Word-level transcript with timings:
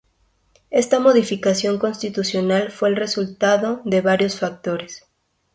Esta 0.71 0.99
modificación 0.99 1.77
constitucional 1.77 2.71
fue 2.71 2.89
el 2.89 2.95
resultado 2.95 3.83
de 3.85 4.01
varios 4.01 4.39
factores. 4.39 5.05